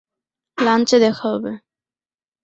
লাঞ্চে 0.57 0.97
দেখা 0.99 1.25
হবে। 1.27 1.51